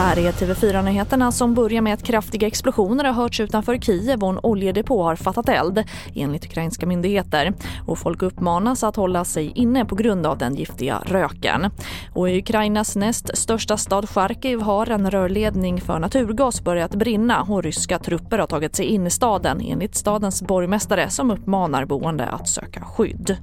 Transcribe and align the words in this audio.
Här 0.00 0.18
är 0.18 0.32
TV4-nyheterna 0.32 1.32
som 1.32 1.54
börjar 1.54 1.82
med 1.82 1.94
att 1.94 2.02
kraftiga 2.02 2.46
explosioner 2.46 3.04
har 3.04 3.12
hörts 3.12 3.40
utanför 3.40 3.78
Kiev 3.78 4.24
och 4.24 4.30
en 4.30 4.38
oljedepå 4.42 5.02
har 5.02 5.16
fattat 5.16 5.48
eld, 5.48 5.84
enligt 6.14 6.44
ukrainska 6.44 6.86
myndigheter. 6.86 7.52
Och 7.86 7.98
folk 7.98 8.22
uppmanas 8.22 8.84
att 8.84 8.96
hålla 8.96 9.24
sig 9.24 9.52
inne 9.54 9.84
på 9.84 9.94
grund 9.94 10.26
av 10.26 10.38
den 10.38 10.54
giftiga 10.54 11.02
röken. 11.06 11.70
Och 12.14 12.30
i 12.30 12.38
Ukrainas 12.38 12.96
näst 12.96 13.36
största 13.36 13.76
stad 13.76 14.08
Charkiv 14.08 14.60
har 14.60 14.90
en 14.90 15.10
rörledning 15.10 15.80
för 15.80 15.98
naturgas 15.98 16.64
börjat 16.64 16.94
brinna 16.94 17.42
och 17.42 17.62
ryska 17.62 17.98
trupper 17.98 18.38
har 18.38 18.46
tagit 18.46 18.76
sig 18.76 18.86
in 18.86 19.06
i 19.06 19.10
staden 19.10 19.60
enligt 19.60 19.94
stadens 19.94 20.42
borgmästare 20.42 21.10
som 21.10 21.30
uppmanar 21.30 21.84
boende 21.84 22.26
att 22.26 22.48
söka 22.48 22.80
skydd. 22.80 23.36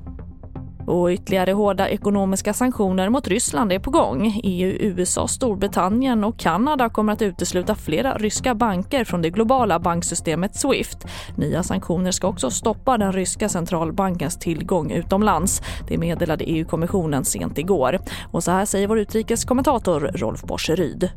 Och 0.87 1.09
ytterligare 1.09 1.51
hårda 1.51 1.89
ekonomiska 1.89 2.53
sanktioner 2.53 3.09
mot 3.09 3.27
Ryssland 3.27 3.73
är 3.73 3.79
på 3.79 3.91
gång. 3.91 4.39
EU, 4.43 4.69
USA, 4.79 5.27
Storbritannien 5.27 6.23
och 6.23 6.39
Kanada 6.39 6.89
kommer 6.89 7.13
att 7.13 7.21
utesluta 7.21 7.75
flera 7.75 8.17
ryska 8.17 8.55
banker 8.55 9.03
från 9.03 9.21
det 9.21 9.29
globala 9.29 9.79
banksystemet 9.79 10.55
Swift. 10.55 10.97
Nya 11.35 11.63
sanktioner 11.63 12.11
ska 12.11 12.27
också 12.27 12.49
stoppa 12.49 12.97
den 12.97 13.13
ryska 13.13 13.49
centralbankens 13.49 14.37
tillgång 14.37 14.91
utomlands. 14.91 15.61
Det 15.87 15.97
meddelade 15.97 16.43
EU-kommissionen 16.43 17.25
sent 17.25 17.57
igår. 17.57 17.99
Och 18.31 18.43
så 18.43 18.51
här 18.51 18.65
säger 18.65 18.87
vår 18.87 18.99
utrikeskommentator 18.99 19.99
Rolf 19.99 20.43
Borseryd. 20.43 21.09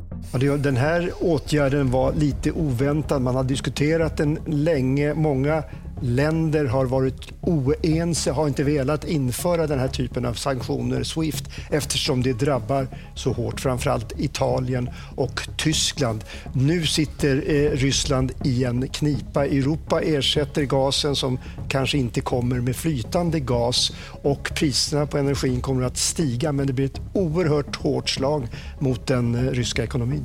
Den 0.58 0.76
här 0.76 1.10
åtgärden 1.20 1.90
var 1.90 2.12
lite 2.12 2.52
oväntad. 2.52 3.22
Man 3.22 3.34
har 3.34 3.44
diskuterat 3.44 4.16
den 4.16 4.38
länge. 4.46 5.14
Många 5.14 5.62
länder 6.00 6.64
har 6.64 6.86
varit 6.86 7.32
oense, 7.40 8.30
har 8.30 8.48
inte 8.48 8.64
velat 8.64 9.08
införa 9.08 9.66
den 9.66 9.78
här 9.78 9.88
typen 9.88 10.24
av 10.24 10.34
sanktioner, 10.34 11.02
Swift, 11.02 11.44
eftersom 11.70 12.22
det 12.22 12.32
drabbar 12.32 12.86
så 13.14 13.32
hårt, 13.32 13.60
framförallt 13.60 14.20
Italien 14.20 14.90
och 15.16 15.48
Tyskland. 15.56 16.24
Nu 16.52 16.86
sitter 16.86 17.36
eh, 17.46 17.70
Ryssland 17.70 18.32
i 18.44 18.64
en 18.64 18.88
knipa. 18.88 19.46
Europa 19.46 20.00
ersätter 20.00 20.62
gasen 20.62 21.16
som 21.16 21.38
kanske 21.68 21.98
inte 21.98 22.20
kommer 22.20 22.60
med 22.60 22.76
flytande 22.76 23.40
gas 23.40 23.92
och 24.22 24.52
priserna 24.54 25.06
på 25.06 25.18
energin 25.18 25.60
kommer 25.60 25.82
att 25.82 25.96
stiga 25.96 26.52
men 26.52 26.66
det 26.66 26.72
blir 26.72 26.86
ett 26.86 27.00
oerhört 27.12 27.76
hårt 27.76 28.10
slag 28.10 28.48
mot 28.78 29.06
den 29.06 29.34
eh, 29.34 29.52
ryska 29.52 29.84
ekonomin. 29.84 30.24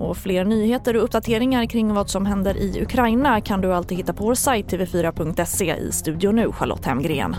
Och 0.00 0.16
fler 0.16 0.44
nyheter 0.44 0.96
och 0.96 1.04
uppdateringar 1.04 1.66
kring 1.66 1.94
vad 1.94 2.10
som 2.10 2.26
händer 2.26 2.56
i 2.56 2.82
Ukraina 2.82 3.40
kan 3.40 3.60
du 3.60 3.74
alltid 3.74 3.98
hitta 3.98 4.12
på 4.12 4.24
vår 4.24 4.34
sajt 4.34 4.72
tv4.se 4.72 5.76
i 5.76 5.92
studion 5.92 6.36
nu, 6.36 6.52
Charlotte 6.52 6.86
Hemgren. 6.86 7.36